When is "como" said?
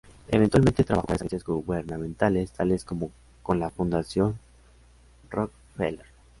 2.83-3.11